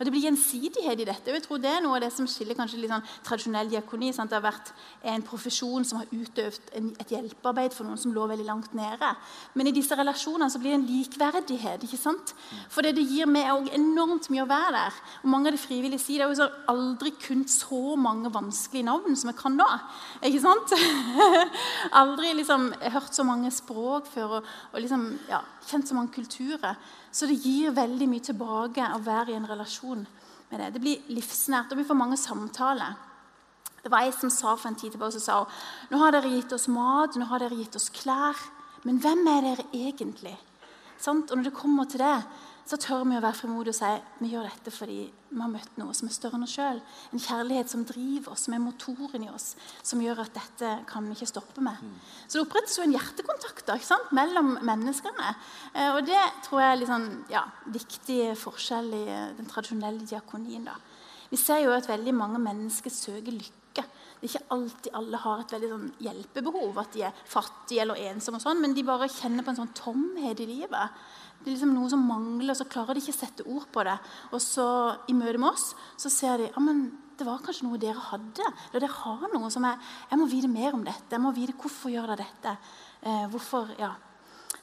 Og 0.00 0.06
Det 0.06 0.12
blir 0.14 0.22
gjensidighet 0.24 1.00
i 1.02 1.04
dette. 1.04 1.28
og 1.28 1.36
jeg 1.36 1.42
tror 1.44 1.58
Det 1.60 1.68
er 1.68 1.82
noe 1.84 1.96
av 1.96 2.00
det 2.00 2.12
som 2.12 2.26
skiller 2.26 2.56
kanskje 2.56 2.80
litt 2.80 2.88
sånn 2.90 3.04
tradisjonell 3.22 3.68
diakoni. 3.68 4.14
Sant? 4.14 4.30
Det 4.30 4.38
har 4.40 4.46
vært 4.50 4.72
en 5.04 5.22
profesjon 5.22 5.84
som 5.84 5.98
har 5.98 6.06
utøvd 6.08 6.72
en, 6.78 6.86
et 6.98 7.12
hjelpearbeid 7.12 7.74
for 7.76 7.84
noen 7.84 7.98
som 8.00 8.14
lå 8.14 8.24
veldig 8.26 8.46
langt 8.46 8.72
nede. 8.72 9.10
Men 9.52 9.68
i 9.68 9.74
disse 9.76 9.92
relasjonene 9.92 10.48
så 10.48 10.58
blir 10.58 10.72
det 10.72 10.78
en 10.80 10.86
likverdighet. 10.88 11.84
ikke 11.84 12.00
sant? 12.00 12.32
For 12.70 12.80
det 12.80 12.96
gir 12.96 13.28
meg 13.28 13.52
også 13.52 13.74
enormt 13.76 14.30
mye 14.32 14.46
å 14.46 14.48
være 14.48 14.72
der. 14.78 15.02
Og 15.22 15.28
Mange 15.34 15.52
av 15.52 15.58
de 15.58 15.60
frivillige 15.60 16.00
sier 16.00 16.24
det 16.24 16.30
er 16.30 16.48
jo 16.48 16.48
aldri 16.72 17.12
kun 17.20 17.44
så 17.44 17.94
mange 18.00 18.32
vanskelige 18.32 18.88
navn 18.88 19.14
som 19.14 19.28
jeg 19.28 19.36
kan 19.36 19.52
nå. 19.60 19.68
Ikke 20.24 20.40
sant? 20.40 20.72
aldri 22.00 22.32
liksom 22.40 22.70
hørt 22.72 23.12
så 23.12 23.28
mange 23.28 23.52
språk 23.52 24.08
før 24.08 24.38
og, 24.40 24.48
og 24.72 24.80
liksom, 24.80 25.06
ja, 25.28 25.44
kjent 25.68 25.92
så 25.92 25.98
mange 25.98 26.16
kulturer. 26.16 26.80
Så 27.12 27.26
det 27.26 27.40
gir 27.42 27.72
veldig 27.74 28.06
mye 28.06 28.22
tilbake 28.22 28.86
å 28.94 29.00
være 29.02 29.32
i 29.32 29.38
en 29.38 29.48
relasjon 29.50 29.89
med 29.96 30.60
det. 30.60 30.72
Det 30.74 30.82
blir 30.82 31.08
livsnært, 31.14 31.72
og 31.72 31.78
vi 31.78 31.86
får 31.86 31.98
mange 31.98 32.18
samtaler. 32.20 32.98
Det 33.80 33.90
var 33.90 34.04
ei 34.04 34.12
som 34.12 34.30
sa 34.30 34.54
for 34.56 34.68
en 34.68 34.76
tid 34.76 34.92
tilbake 34.92 35.16
så 35.16 35.20
sa 35.24 35.36
nå 35.90 35.98
har 36.02 36.12
dere 36.12 36.30
gitt 36.34 36.52
oss 36.52 36.68
mat, 36.68 37.16
nå 37.16 37.24
har 37.30 37.40
dere 37.40 37.56
gitt 37.56 37.76
oss 37.76 37.88
klær. 37.94 38.36
Men 38.84 39.00
hvem 39.00 39.26
er 39.28 39.46
dere 39.46 39.66
egentlig? 39.72 40.36
Og 41.08 41.32
når 41.32 41.46
det 41.48 41.56
kommer 41.56 41.88
til 41.88 42.02
det, 42.02 42.16
så 42.70 42.78
tør 42.78 43.02
vi 43.08 43.16
å 43.18 43.22
være 43.22 43.34
frimodige 43.34 43.72
og 43.72 43.78
si 43.80 44.20
vi 44.20 44.28
gjør 44.30 44.46
dette 44.46 44.70
fordi 44.70 44.98
vi 45.30 45.38
har 45.40 45.50
møtt 45.50 45.78
noe 45.80 45.94
som 45.96 46.06
er 46.06 46.14
større 46.14 46.38
enn 46.38 46.46
oss 46.46 46.54
sjøl. 46.54 46.78
En 47.10 47.22
kjærlighet 47.22 47.70
som 47.72 47.82
driver 47.86 48.34
oss, 48.34 48.44
som 48.46 48.54
er 48.54 48.62
motoren 48.62 49.24
i 49.26 49.30
oss, 49.30 49.52
som 49.86 50.02
gjør 50.02 50.22
at 50.22 50.34
dette 50.36 50.70
kan 50.90 51.06
vi 51.06 51.16
ikke 51.16 51.30
stoppe 51.30 51.64
med. 51.66 51.78
Mm. 51.82 51.96
Så 52.26 52.38
det 52.38 52.44
opprettes 52.44 52.76
jo 52.78 52.86
en 52.86 52.94
hjertekontakt 52.94 53.70
da, 53.70 53.78
mellom 54.14 54.52
menneskene. 54.66 55.32
Eh, 55.74 55.90
og 55.96 56.04
det 56.06 56.20
tror 56.46 56.62
jeg 56.62 56.74
er 56.74 56.80
litt 56.80 56.90
sånn, 56.90 57.08
ja, 57.32 57.44
viktig 57.74 58.20
forskjell 58.38 58.92
i 59.00 59.04
eh, 59.06 59.32
den 59.38 59.50
tradisjonelle 59.50 60.06
diakonien. 60.06 60.68
da. 60.70 60.78
Vi 61.30 61.38
ser 61.38 61.64
jo 61.64 61.74
at 61.74 61.90
veldig 61.90 62.14
mange 62.14 62.42
mennesker 62.42 62.94
søker 62.94 63.34
lykke. 63.34 63.86
Det 64.20 64.28
er 64.28 64.32
ikke 64.34 64.54
alltid 64.54 64.94
alle 64.98 65.18
har 65.22 65.42
et 65.42 65.52
veldig 65.54 65.68
sånn 65.70 65.90
hjelpebehov, 66.04 66.78
at 66.82 66.94
de 66.94 67.06
er 67.08 67.22
fattige 67.24 67.86
eller 67.86 68.02
ensomme, 68.10 68.38
og 68.38 68.44
sånn, 68.44 68.60
men 68.62 68.74
de 68.76 68.84
bare 68.84 69.08
kjenner 69.08 69.46
på 69.46 69.54
en 69.54 69.62
sånn 69.62 69.74
tomhet 69.78 70.42
i 70.42 70.48
livet. 70.50 70.98
Det 71.40 71.48
er 71.48 71.54
liksom 71.54 71.72
noe 71.72 71.88
som 71.88 72.02
mangler, 72.04 72.52
så 72.56 72.68
klarer 72.68 72.96
de 72.96 73.00
ikke 73.00 73.14
å 73.14 73.20
sette 73.20 73.46
ord 73.48 73.68
på 73.72 73.84
det. 73.86 73.96
Og 74.34 74.42
så 74.44 74.66
i 75.08 75.16
møte 75.16 75.40
med 75.40 75.54
oss 75.54 75.70
så 76.00 76.12
ser 76.12 76.42
de 76.42 76.50
ja, 76.50 76.60
men 76.60 76.84
det 77.20 77.26
var 77.28 77.40
kanskje 77.44 77.66
noe 77.68 77.80
dere 77.80 78.00
hadde. 78.10 78.44
Eller 78.70 78.84
dere 78.84 78.98
har 78.98 79.26
noe 79.32 79.50
som 79.52 79.64
er 79.68 79.80
Jeg 80.10 80.20
må 80.20 80.28
vite 80.28 80.48
mer 80.52 80.76
om 80.76 80.84
dette. 80.84 81.12
Jeg 81.12 81.22
må 81.24 81.32
vite 81.36 81.56
hvorfor 81.56 81.92
gjør 81.92 82.12
dere 82.12 82.24
dette. 82.24 82.54
Eh, 83.00 83.26
hvorfor, 83.32 83.72
ja. 83.80 83.94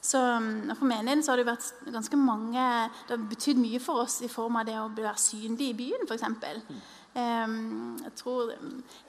Så 0.00 0.18
mm, 0.18 0.76
For 0.78 0.86
menigheten 0.86 1.24
så 1.26 1.32
har 1.32 1.40
det 1.40 1.48
vært 1.48 1.90
ganske 1.90 2.18
mange 2.20 2.62
Det 3.08 3.16
har 3.16 3.24
betydd 3.30 3.58
mye 3.58 3.80
for 3.82 4.04
oss 4.04 4.20
i 4.22 4.30
form 4.30 4.60
av 4.60 4.68
det 4.68 4.76
å 4.78 4.88
være 4.94 5.18
synlig 5.18 5.72
i 5.72 5.78
byen, 5.78 6.06
f.eks. 6.06 6.26
Jeg 7.14 8.12
tror 8.20 8.52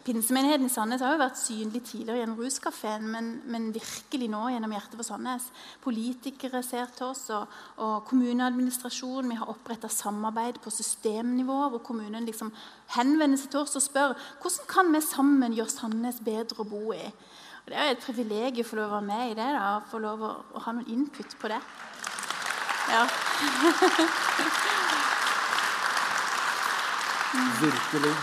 Pinsemenigheten 0.06 0.66
i 0.66 0.72
Sandnes 0.72 1.02
har 1.04 1.14
jo 1.14 1.20
vært 1.22 1.38
synlig 1.38 1.82
tidligere 1.86 2.22
gjennom 2.22 2.40
Ruskafeen, 2.40 3.06
men, 3.12 3.28
men, 3.52 3.68
virkelig 3.76 4.30
nå 4.32 4.46
gjennom 4.50 4.74
Hjertet 4.74 4.96
for 4.98 5.06
Sandnes. 5.06 5.50
Politikere 5.84 6.64
ser 6.66 6.90
til 6.96 7.12
oss, 7.12 7.26
og, 7.36 7.52
og 7.84 8.08
kommuneadministrasjonen. 8.10 9.30
Vi 9.34 9.38
har 9.42 9.52
oppretta 9.52 9.92
samarbeid 9.94 10.62
på 10.64 10.74
systemnivå, 10.74 11.60
hvor 11.76 11.84
kommunen 11.86 12.26
liksom 12.26 12.54
henvender 12.96 13.38
seg 13.38 13.54
til 13.54 13.62
oss 13.62 13.78
og 13.78 13.86
spør 13.86 14.16
hvordan 14.42 14.72
kan 14.72 14.96
vi 14.96 15.04
sammen 15.06 15.58
gjøre 15.60 15.76
Sandnes 15.76 16.24
bedre 16.26 16.64
å 16.64 16.70
bo 16.72 16.96
i. 16.96 17.06
Og 17.60 17.70
Det 17.70 17.78
er 17.78 17.92
jo 17.92 17.98
et 17.98 18.08
privilegium 18.08 18.66
å 18.66 18.70
få 18.72 18.80
lov 18.80 18.90
å 18.90 18.96
være 18.98 19.10
med 19.12 19.24
i 19.28 19.38
det, 19.38 19.52
da, 19.60 19.70
få 19.92 20.02
lov 20.02 20.26
å, 20.26 20.34
å 20.56 20.66
ha 20.66 20.76
noen 20.80 20.90
input 20.96 21.38
på 21.38 21.52
det. 21.52 21.62
Ja. 22.90 23.06
Virkelig. 27.34 28.14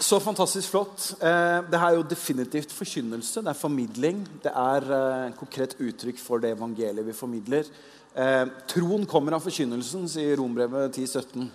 Så 0.00 0.18
fantastisk 0.20 0.72
flott. 0.72 1.12
Eh, 1.22 1.60
det 1.70 1.78
her 1.78 1.92
er 1.92 1.98
jo 2.00 2.06
definitivt 2.10 2.72
forkynnelse. 2.74 3.42
Det 3.44 3.52
er 3.52 3.58
formidling. 3.58 4.24
Det 4.42 4.50
er 4.50 4.88
eh, 4.96 5.34
konkret 5.38 5.76
uttrykk 5.78 6.18
for 6.18 6.42
det 6.42 6.50
evangeliet 6.56 7.06
vi 7.06 7.14
formidler. 7.14 7.70
Eh, 8.14 8.46
troen 8.70 9.06
kommer 9.06 9.36
av 9.36 9.44
forkynnelsen, 9.46 10.08
sier 10.10 10.36
Rombrevet 10.38 10.98
10-17. 10.98 11.46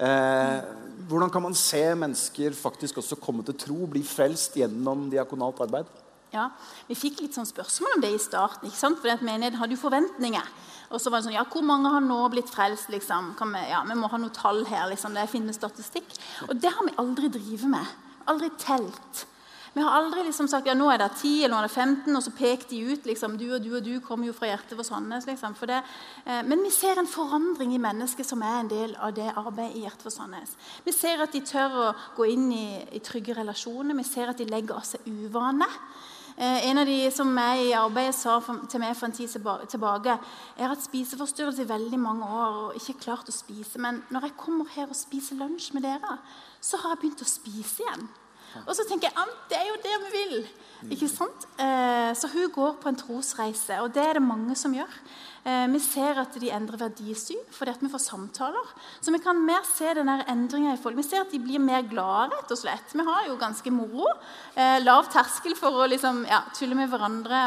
Eh, 0.00 0.60
hvordan 1.10 1.30
kan 1.34 1.42
man 1.42 1.54
se 1.54 1.82
mennesker 1.94 2.54
faktisk 2.56 3.02
også 3.02 3.18
komme 3.20 3.44
til 3.44 3.58
tro, 3.58 3.86
bli 3.90 4.02
frelst 4.06 4.54
gjennom 4.56 5.08
diakonalt 5.10 5.60
arbeid? 5.66 5.90
Ja, 6.30 6.48
Vi 6.86 6.94
fikk 6.94 7.20
litt 7.24 7.34
sånn 7.34 7.48
spørsmål 7.48 7.96
om 7.96 8.02
det 8.04 8.12
i 8.14 8.22
starten. 8.22 8.68
ikke 8.68 8.78
sant? 8.78 9.00
For 9.02 9.24
menigheten 9.26 9.58
hadde 9.58 9.74
jo 9.74 9.82
forventninger. 9.82 10.46
Og 10.90 10.98
så 10.98 11.10
var 11.10 11.20
det 11.20 11.28
sånn, 11.28 11.38
ja, 11.38 11.44
Hvor 11.46 11.62
mange 11.62 11.90
har 11.92 12.02
nå 12.02 12.18
blitt 12.32 12.50
frelst? 12.50 12.90
liksom? 12.90 13.34
Vi, 13.38 13.64
ja, 13.70 13.82
vi 13.86 13.94
må 13.98 14.10
ha 14.10 14.18
noe 14.18 14.34
tall 14.34 14.64
her. 14.66 14.88
liksom, 14.90 15.14
det 15.14 15.28
finner 15.30 15.54
statistikk. 15.54 16.08
Og 16.48 16.56
det 16.58 16.72
har 16.74 16.86
vi 16.86 16.96
aldri 16.98 17.28
drevet 17.30 17.70
med. 17.70 17.86
Aldri 18.26 18.50
telt. 18.58 19.26
Vi 19.72 19.82
har 19.82 19.94
aldri 19.94 20.24
liksom 20.26 20.48
sagt 20.50 20.66
ja, 20.66 20.74
nå 20.74 20.88
er 20.90 20.98
det 20.98 21.12
10 21.20 21.44
eller 21.44 21.54
nå 21.54 21.58
er 21.60 21.68
det 21.68 21.74
15, 21.76 22.16
og 22.18 22.22
så 22.24 22.32
pekte 22.34 22.74
de 22.74 22.80
ut. 22.90 23.04
liksom, 23.06 23.36
Du 23.38 23.54
og 23.54 23.62
du 23.62 23.76
og 23.76 23.84
du 23.84 24.00
kommer 24.02 24.26
jo 24.26 24.32
fra 24.34 24.48
hjertet 24.50 24.74
for 24.74 24.82
Sandnes. 24.82 25.26
liksom, 25.26 25.54
for 25.54 25.66
det. 25.70 25.78
Eh, 26.26 26.42
men 26.42 26.62
vi 26.62 26.70
ser 26.74 26.98
en 26.98 27.06
forandring 27.06 27.74
i 27.74 27.78
mennesket 27.78 28.26
som 28.26 28.42
er 28.42 28.60
en 28.60 28.68
del 28.68 28.96
av 28.98 29.14
det 29.14 29.30
arbeidet 29.36 29.76
i 29.76 29.84
Hjertet 29.84 30.02
for 30.02 30.10
Sandnes. 30.10 30.56
Vi 30.84 30.92
ser 30.92 31.22
at 31.22 31.30
de 31.32 31.40
tør 31.40 31.70
å 31.70 31.94
gå 32.16 32.26
inn 32.32 32.50
i, 32.52 32.82
i 32.90 32.98
trygge 32.98 33.36
relasjoner. 33.38 33.94
Vi 33.94 34.02
ser 34.02 34.28
at 34.34 34.38
de 34.38 34.50
legger 34.50 34.74
av 34.74 34.82
seg 34.82 35.06
uvaner. 35.06 35.70
Eh, 36.40 36.70
en 36.70 36.78
av 36.78 36.86
de 36.88 37.10
som 37.12 37.34
er 37.36 37.58
i 37.66 37.72
arbeidet 37.76 38.14
sa 38.16 38.38
til 38.40 38.80
meg 38.80 38.94
for 38.96 39.10
en 39.10 39.12
tid 39.12 39.28
tilbake 39.28 40.14
Jeg 40.14 40.62
har 40.64 40.70
hatt 40.72 40.86
spiseforstyrrelse 40.86 41.66
i 41.66 41.68
veldig 41.68 41.98
mange 42.00 42.24
år 42.24 42.56
og 42.62 42.78
ikke 42.78 42.96
klart 43.02 43.28
å 43.28 43.34
spise. 43.34 43.76
Men 43.76 44.00
når 44.08 44.30
jeg 44.30 44.38
kommer 44.40 44.70
her 44.72 44.88
og 44.88 44.96
spiser 44.96 45.36
lunsj 45.36 45.74
med 45.76 45.84
dere, 45.84 46.16
så 46.64 46.80
har 46.80 46.94
jeg 46.94 47.02
begynt 47.02 47.26
å 47.26 47.28
spise 47.28 47.84
igjen. 47.84 48.08
Og 48.66 48.74
så 48.76 48.86
tenker 48.88 49.10
jeg 49.10 49.16
at 49.20 49.46
det 49.50 49.58
er 49.60 49.68
jo 49.68 49.78
det 49.84 49.96
vi 50.04 50.10
vil. 50.16 50.36
Ikke 50.94 51.10
sant? 51.12 51.44
Eh, 51.60 52.12
så 52.16 52.28
hun 52.32 52.48
går 52.54 52.78
på 52.80 52.88
en 52.88 52.96
trosreise, 52.96 53.76
og 53.84 53.92
det 53.92 54.00
er 54.00 54.16
det 54.16 54.24
mange 54.24 54.56
som 54.56 54.72
gjør. 54.72 54.94
Eh, 55.44 55.66
vi 55.72 55.80
ser 55.80 56.18
at 56.20 56.34
de 56.40 56.50
endrer 56.52 56.80
verdisyn 56.80 57.40
fordi 57.52 57.72
at 57.72 57.84
vi 57.84 57.90
får 57.92 58.02
samtaler. 58.04 58.72
Så 59.00 59.12
vi 59.12 59.20
kan 59.22 59.38
mer 59.44 59.64
se 59.68 59.92
denne 59.96 60.18
endringa 60.28 60.74
i 60.74 60.80
folk. 60.80 60.96
Vi 60.96 61.04
ser 61.04 61.24
at 61.24 61.32
de 61.32 61.40
blir 61.40 61.60
mer 61.60 61.84
glade, 61.88 62.32
rett 62.34 62.52
og 62.52 62.60
slett. 62.60 62.96
Vi 62.96 63.06
har 63.06 63.28
jo 63.28 63.38
ganske 63.40 63.72
moro. 63.72 64.08
Eh, 64.54 64.80
lav 64.84 65.08
terskel 65.12 65.56
for 65.58 65.82
å 65.82 65.88
liksom, 65.92 66.24
ja, 66.28 66.42
tulle 66.56 66.78
med 66.78 66.92
hverandre. 66.92 67.40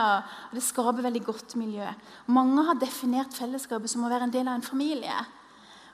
Og 0.50 0.58
det 0.58 0.66
skaper 0.66 1.06
veldig 1.06 1.26
godt 1.26 1.58
miljø. 1.62 1.90
Mange 2.34 2.66
har 2.70 2.82
definert 2.82 3.34
fellesskapet 3.34 3.90
som 3.90 4.06
å 4.06 4.14
være 4.14 4.30
en 4.30 4.36
del 4.36 4.50
av 4.50 4.60
en 4.60 4.70
familie. 4.74 5.24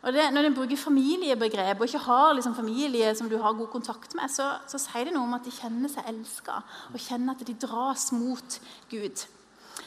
Og 0.01 0.13
det, 0.13 0.29
Når 0.33 0.47
en 0.47 0.55
bruker 0.55 0.77
familiebegrep 0.77 1.79
og 1.79 1.87
ikke 1.87 2.05
har 2.05 2.33
liksom 2.33 2.55
familie 2.55 3.15
som 3.15 3.29
du 3.29 3.37
har 3.37 3.53
god 3.53 3.67
kontakt 3.67 4.15
med, 4.15 4.31
så, 4.31 4.53
så 4.67 4.79
sier 4.79 5.09
det 5.09 5.13
noe 5.13 5.27
om 5.27 5.35
at 5.35 5.43
de 5.43 5.51
kjenner 5.51 5.91
seg 5.91 6.07
elska 6.07 6.61
og 6.93 7.03
kjenner 7.03 7.35
at 7.35 7.43
de 7.47 7.57
dras 7.59 8.11
mot 8.15 8.59
Gud 8.91 9.25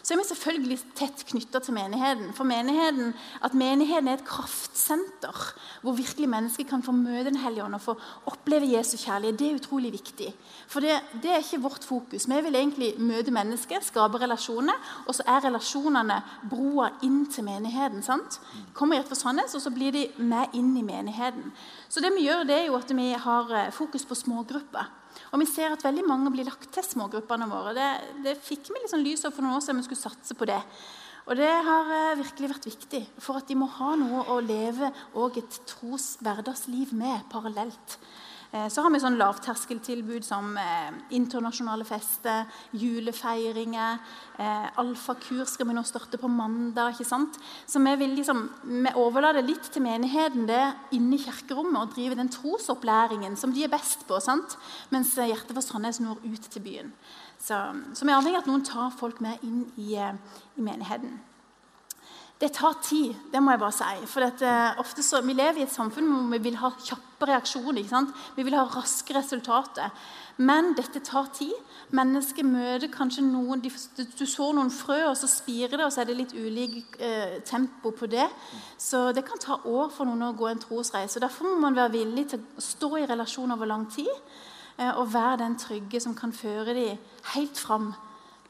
så 0.03 0.15
er 0.15 0.19
vi 0.21 0.25
selvfølgelig 0.29 0.79
tett 0.99 1.25
knytta 1.29 1.61
til 1.63 1.75
menigheten. 1.77 2.33
For 2.35 2.45
menigheten, 2.49 3.15
At 3.43 3.55
menigheten 3.55 4.09
er 4.09 4.19
et 4.19 4.25
kraftsenter 4.25 5.55
hvor 5.83 5.93
virkelig 5.93 6.29
mennesker 6.29 6.65
kan 6.65 6.83
få 6.83 6.93
møte 6.93 7.25
Den 7.25 7.37
hellige 7.37 7.65
ånd 7.65 7.75
og 7.75 7.81
få 7.81 7.95
oppleve 8.27 8.71
Jesu 8.77 8.97
kjærlighet, 8.97 9.39
det 9.39 9.51
er 9.51 9.59
utrolig 9.59 9.93
viktig. 9.93 10.33
For 10.69 10.81
det, 10.81 11.01
det, 11.23 11.31
er 11.31 11.43
ikke 11.43 11.63
vårt 11.63 11.85
fokus. 11.85 12.29
Vi 12.29 12.41
vil 12.41 12.55
egentlig 12.55 12.95
møte 12.99 13.31
mennesker, 13.31 13.81
skape 13.83 14.19
relasjoner, 14.19 14.75
og 15.07 15.15
så 15.15 15.23
er 15.27 15.45
relasjonene 15.45 16.23
broa 16.51 16.91
inn 17.03 17.27
til 17.27 17.45
menigheten. 17.45 18.03
sant? 18.03 18.41
Kommer 18.75 18.97
hjertet 18.97 19.15
for 19.15 19.21
Sandnes, 19.21 19.55
og 19.55 19.61
så 19.61 19.71
blir 19.71 19.93
de 19.93 20.07
med 20.17 20.55
inn 20.55 20.77
i 20.77 20.83
menigheten. 20.83 21.53
Så 21.89 22.01
det 22.01 22.15
vi 22.17 22.27
gjør, 22.27 22.45
det 22.49 22.59
er 22.59 22.67
jo 22.67 22.79
at 22.79 22.97
vi 22.97 23.13
har 23.13 23.55
eh, 23.59 23.73
fokus 23.73 24.05
på 24.05 24.15
smågrupper. 24.15 25.02
Og 25.33 25.41
vi 25.41 25.49
ser 25.49 25.73
at 25.73 25.85
veldig 25.85 26.05
mange 26.05 26.33
blir 26.35 26.45
lagt 26.45 26.69
til 26.75 26.85
smågruppene 26.85 27.49
våre. 27.49 27.73
Det, 27.77 27.89
det 28.27 28.35
fikk 28.45 28.69
vi 28.69 28.83
liksom 28.83 29.01
lys 29.01 29.25
av 29.25 29.33
for 29.33 29.45
noen 29.45 29.57
år 29.57 29.65
siden 29.65 29.81
vi 29.81 29.87
skulle 29.87 30.05
satse 30.05 30.37
på 30.37 30.49
det. 30.51 30.61
Og 31.23 31.39
det 31.39 31.49
har 31.49 31.93
eh, 31.97 32.19
virkelig 32.19 32.51
vært 32.51 32.69
viktig 32.69 33.01
for 33.23 33.39
at 33.39 33.49
de 33.49 33.57
må 33.57 33.69
ha 33.79 33.95
noe 33.97 34.27
å 34.35 34.41
leve 34.45 34.91
og 35.19 35.39
et 35.41 35.59
tros 35.71 36.17
hverdagsliv 36.21 36.93
med 36.99 37.25
parallelt. 37.33 37.97
Eh, 38.53 38.69
så 38.69 38.83
har 38.85 38.93
vi 38.93 39.01
sånn 39.01 39.17
lavterskeltilbud 39.17 40.27
som 40.27 40.51
eh, 40.61 40.91
internasjonale 41.17 41.87
fester, 41.89 42.45
julefeiringer. 42.77 44.03
Eh, 44.37 44.67
Alfakurs 44.83 45.55
skal 45.55 45.71
vi 45.71 45.77
nå 45.79 45.85
starte 45.89 46.21
på 46.21 46.29
mandag. 46.29 46.93
ikke 46.93 47.09
sant? 47.09 47.41
Så 47.67 47.81
vi 47.81 47.97
vil 48.05 48.13
liksom, 48.19 48.45
vi 48.85 48.93
overlater 49.01 49.47
litt 49.47 49.73
til 49.73 49.87
menigheten 49.87 50.45
det 50.51 50.63
inne 50.93 51.17
i 51.17 51.25
kirkerommet 51.25 51.81
og 51.81 51.97
drive 51.97 52.21
den 52.21 52.33
trosopplæringen 52.33 53.41
som 53.41 53.57
de 53.57 53.65
er 53.65 53.73
best 53.73 54.05
på. 54.09 54.21
sant? 54.21 54.59
Mens 54.93 55.17
Hjertet 55.17 55.57
for 55.57 55.65
Sandnes 55.65 56.03
når 56.05 56.21
ut 56.21 56.53
til 56.53 56.63
byen. 56.63 56.95
Så, 57.41 57.57
så 57.97 58.05
vi 58.05 58.13
er 58.13 58.21
avhengig 58.21 58.37
av 58.37 58.45
at 58.45 58.53
noen 58.53 58.69
tar 58.69 58.93
folk 58.95 59.25
med 59.25 59.41
inn 59.47 59.65
i, 59.81 59.97
i 59.97 60.63
menigheten. 60.63 61.17
Det 62.43 62.49
tar 62.57 62.75
tid, 62.83 63.15
det 63.31 63.39
må 63.39 63.53
jeg 63.55 63.61
bare 63.63 63.75
si. 63.77 64.07
For 64.11 64.25
dette, 64.25 64.53
ofte 64.83 65.03
så, 65.07 65.21
Vi 65.23 65.33
lever 65.33 65.61
i 65.61 65.63
et 65.63 65.71
samfunn 65.71 66.09
hvor 66.11 66.33
vi 66.33 66.41
vil 66.43 66.57
ha 66.59 66.73
kjappe 66.75 67.29
reaksjoner. 67.31 68.09
Vi 68.35 68.43
vil 68.43 68.57
ha 68.59 68.65
raske 68.67 69.15
resultater. 69.15 69.93
Men 70.43 70.73
dette 70.75 70.99
tar 71.07 71.29
tid. 71.37 71.53
Mennesker 71.95 72.43
møter 72.43 72.91
kanskje 72.91 73.23
noen 73.23 73.63
de, 73.63 73.71
Du 74.19 74.27
så 74.27 74.51
noen 74.51 74.75
frø, 74.75 74.99
og 75.13 75.17
så 75.17 75.31
spirer 75.31 75.77
det, 75.77 75.85
og 75.87 75.93
så 75.93 76.03
er 76.03 76.11
det 76.11 76.19
litt 76.19 76.35
ulik 76.35 76.99
uh, 76.99 77.39
tempo 77.47 77.95
på 77.95 78.11
det. 78.11 78.27
Så 78.75 79.13
det 79.15 79.23
kan 79.29 79.39
ta 79.39 79.61
år 79.63 79.95
for 79.95 80.11
noen 80.11 80.33
å 80.33 80.35
gå 80.35 80.51
en 80.51 80.67
trosreise. 80.67 81.23
Derfor 81.23 81.47
må 81.47 81.61
man 81.63 81.79
være 81.79 81.95
villig 81.95 82.27
til 82.33 82.43
å 82.43 82.67
stå 82.73 82.97
i 82.99 83.07
relasjon 83.07 83.55
over 83.55 83.71
lang 83.71 83.87
tid. 83.87 84.11
Eh, 84.79 84.91
og 84.99 85.13
være 85.15 85.45
den 85.45 85.59
trygge 85.61 86.01
som 86.01 86.15
kan 86.19 86.33
føre 86.33 86.75
dem 86.75 86.99
helt 87.37 87.59
fram 87.59 87.93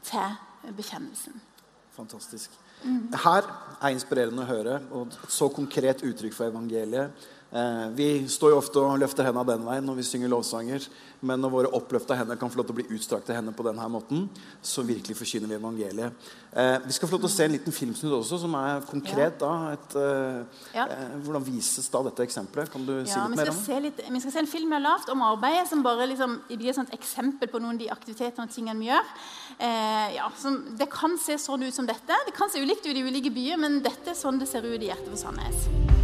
til 0.06 0.72
bekjennelsen. 0.76 1.51
Fantastisk. 1.96 2.50
Mm. 2.84 3.12
Her 3.24 3.46
er 3.82 3.92
inspirerende 3.92 4.42
å 4.42 4.48
høre. 4.48 4.80
og 4.90 5.12
Et 5.12 5.34
så 5.34 5.48
konkret 5.52 6.04
uttrykk 6.06 6.34
for 6.34 6.48
evangeliet. 6.48 7.28
Eh, 7.52 7.88
vi 7.92 8.06
står 8.32 8.54
jo 8.54 8.60
ofte 8.62 8.80
og 8.80 9.00
løfter 9.02 9.26
hendene 9.28 9.44
den 9.50 9.66
veien 9.66 9.84
når 9.84 9.98
vi 10.00 10.06
synger 10.08 10.30
lovsanger. 10.32 10.86
Men 11.22 11.38
når 11.38 11.52
våre 11.52 11.70
oppløfta 11.78 12.16
hender 12.18 12.38
kan 12.38 12.50
få 12.50 12.58
lov 12.58 12.66
til 12.66 12.74
å 12.74 12.78
bli 12.80 12.96
utstrakte 12.96 13.34
hender 13.36 13.54
på 13.54 13.62
denne 13.66 13.84
måten, 13.92 14.24
så 14.64 14.82
virkelig 14.86 15.14
forkynner 15.20 15.52
vi 15.52 15.58
evangeliet. 15.58 16.24
Eh, 16.50 16.78
vi 16.82 16.96
skal 16.96 17.08
få 17.08 17.14
lov 17.14 17.22
til 17.22 17.30
å 17.30 17.34
se 17.34 17.46
en 17.46 17.54
liten 17.54 17.76
filmsnutt 17.76 18.16
også, 18.16 18.40
som 18.42 18.56
er 18.58 18.82
konkret. 18.88 19.38
da, 19.38 19.52
et, 19.76 19.94
eh, 20.00 20.64
ja. 20.74 20.88
eh, 20.88 21.14
Hvordan 21.22 21.46
vises 21.46 21.88
da 21.92 22.02
dette 22.08 22.26
eksempelet? 22.26 22.72
Kan 22.72 22.88
du 22.88 22.94
ja, 22.98 23.04
si 23.06 23.20
litt 23.20 23.36
mer 23.36 23.52
om 23.54 23.62
det? 23.62 23.80
Litt, 23.86 24.02
vi 24.10 24.24
skal 24.24 24.34
se 24.34 24.42
en 24.42 24.50
film 24.50 24.74
vi 24.74 24.78
har 24.80 24.86
lagd 24.88 25.14
om 25.14 25.22
arbeidet, 25.22 25.68
som 25.70 25.86
bare 25.86 26.10
liksom, 26.10 26.40
blir 26.50 26.74
et 26.74 26.94
eksempel 26.98 27.52
på 27.52 27.62
noen 27.62 27.76
av 27.76 27.84
de 27.84 27.90
aktivitetene 27.94 28.48
og 28.48 28.54
tingene 28.56 28.80
vi 28.80 28.90
gjør. 28.90 29.16
Eh, 29.58 30.08
ja, 30.18 30.30
som, 30.42 30.62
det 30.74 30.90
kan 30.90 31.14
se 31.22 31.38
sånn 31.38 31.68
ut 31.68 31.74
som 31.74 31.86
dette. 31.86 32.18
Det 32.26 32.34
kan 32.34 32.50
se 32.50 32.62
ulikt 32.64 32.88
ut 32.88 32.96
i 32.96 33.06
ulike 33.06 33.30
byer, 33.30 33.60
men 33.62 33.82
dette 33.84 34.10
er 34.10 34.18
sånn 34.18 34.42
det 34.42 34.50
ser 34.50 34.66
ut 34.66 34.80
i 34.80 34.90
hjertet 34.90 35.12
for 35.12 35.28
Sandnes. 35.28 36.01